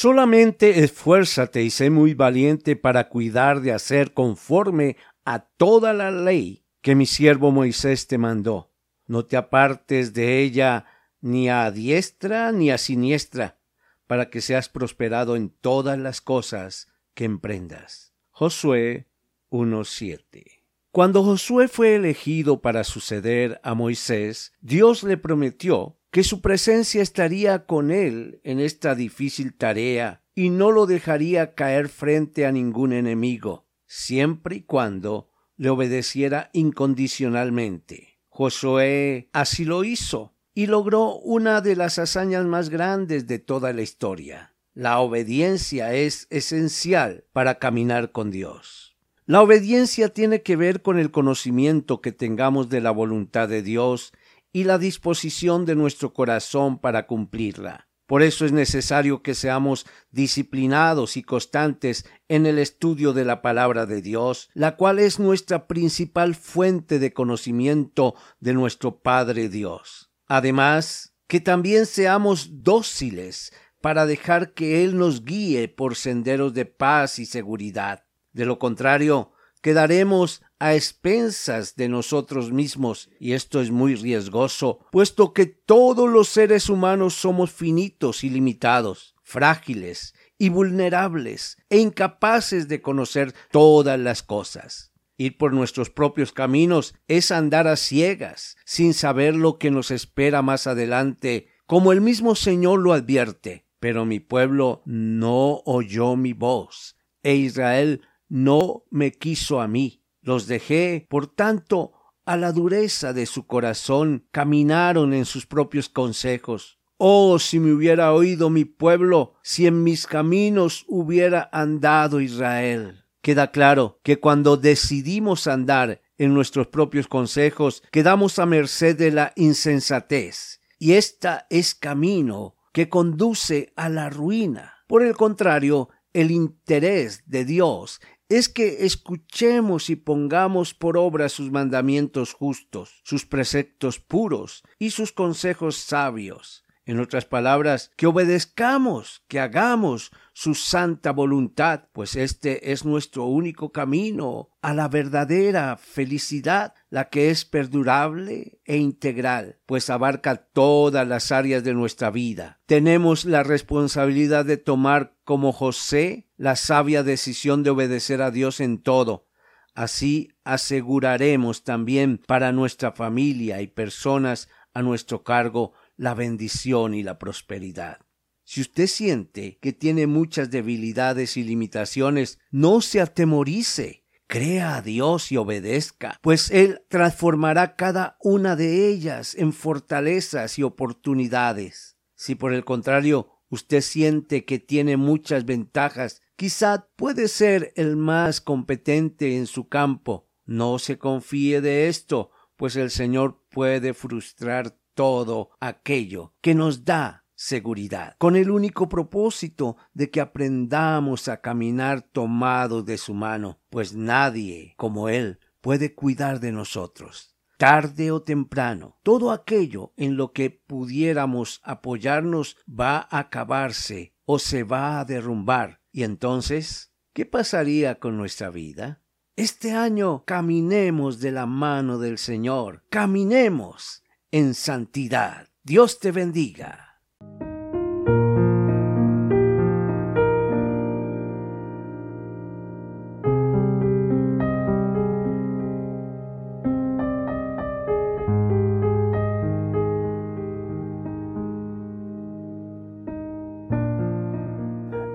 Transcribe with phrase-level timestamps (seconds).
[0.00, 6.64] Solamente esfuérzate y sé muy valiente para cuidar de hacer conforme a toda la ley
[6.80, 8.72] que mi siervo Moisés te mandó.
[9.06, 10.86] No te apartes de ella
[11.20, 13.60] ni a diestra ni a siniestra,
[14.06, 18.14] para que seas prosperado en todas las cosas que emprendas.
[18.30, 19.06] Josué
[19.50, 20.59] 1.7
[20.92, 27.64] Cuando Josué fue elegido para suceder a Moisés, Dios le prometió que su presencia estaría
[27.64, 33.68] con él en esta difícil tarea y no lo dejaría caer frente a ningún enemigo,
[33.86, 38.18] siempre y cuando le obedeciera incondicionalmente.
[38.28, 43.82] Josué así lo hizo y logró una de las hazañas más grandes de toda la
[43.82, 44.56] historia.
[44.74, 48.89] La obediencia es esencial para caminar con Dios.
[49.30, 54.12] La obediencia tiene que ver con el conocimiento que tengamos de la voluntad de Dios
[54.52, 57.86] y la disposición de nuestro corazón para cumplirla.
[58.08, 63.86] Por eso es necesario que seamos disciplinados y constantes en el estudio de la palabra
[63.86, 70.10] de Dios, la cual es nuestra principal fuente de conocimiento de nuestro Padre Dios.
[70.26, 77.20] Además, que también seamos dóciles para dejar que Él nos guíe por senderos de paz
[77.20, 78.09] y seguridad.
[78.32, 85.32] De lo contrario, quedaremos a expensas de nosotros mismos, y esto es muy riesgoso, puesto
[85.32, 92.82] que todos los seres humanos somos finitos y limitados, frágiles y vulnerables, e incapaces de
[92.82, 94.92] conocer todas las cosas.
[95.16, 100.40] Ir por nuestros propios caminos es andar a ciegas, sin saber lo que nos espera
[100.40, 103.66] más adelante, como el mismo Señor lo advierte.
[103.80, 110.02] Pero mi pueblo no oyó mi voz, e Israel no me quiso a mí.
[110.22, 111.92] Los dejé, por tanto,
[112.24, 116.78] a la dureza de su corazón, caminaron en sus propios consejos.
[116.96, 123.04] Oh, si me hubiera oído mi pueblo, si en mis caminos hubiera andado Israel.
[123.22, 129.32] Queda claro que cuando decidimos andar en nuestros propios consejos, quedamos a merced de la
[129.36, 134.74] insensatez, y esta es camino que conduce a la ruina.
[134.86, 141.50] Por el contrario, el interés de Dios es que escuchemos y pongamos por obra sus
[141.50, 146.64] mandamientos justos, sus preceptos puros y sus consejos sabios.
[146.86, 153.70] En otras palabras, que obedezcamos, que hagamos su santa voluntad, pues este es nuestro único
[153.70, 161.30] camino a la verdadera felicidad, la que es perdurable e integral, pues abarca todas las
[161.30, 162.60] áreas de nuestra vida.
[162.66, 168.82] Tenemos la responsabilidad de tomar como José la sabia decisión de obedecer a Dios en
[168.82, 169.28] todo.
[169.76, 177.20] Así aseguraremos también para nuestra familia y personas a nuestro cargo la bendición y la
[177.20, 178.00] prosperidad.
[178.42, 184.08] Si usted siente que tiene muchas debilidades y limitaciones, no se atemorice.
[184.26, 190.64] Crea a Dios y obedezca, pues Él transformará cada una de ellas en fortalezas y
[190.64, 191.98] oportunidades.
[192.16, 198.40] Si por el contrario usted siente que tiene muchas ventajas, quizá puede ser el más
[198.40, 200.28] competente en su campo.
[200.46, 207.24] No se confíe de esto, pues el Señor puede frustrar todo aquello que nos da
[207.34, 213.94] seguridad, con el único propósito de que aprendamos a caminar tomados de su mano, pues
[213.94, 217.34] nadie como Él puede cuidar de nosotros.
[217.60, 224.62] Tarde o temprano, todo aquello en lo que pudiéramos apoyarnos va a acabarse o se
[224.62, 225.82] va a derrumbar.
[225.92, 229.02] Y entonces, ¿qué pasaría con nuestra vida?
[229.36, 235.50] Este año caminemos de la mano del Señor, caminemos en santidad.
[235.62, 236.89] Dios te bendiga.